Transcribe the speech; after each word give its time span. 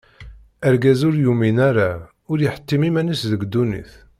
Argaz 0.67 1.01
ur 1.07 1.15
yumin 1.23 1.57
ara, 1.69 1.89
ur 2.31 2.37
yeḥtim 2.43 2.81
iman-is 2.89 3.21
seg 3.29 3.41
dunnit. 3.53 3.91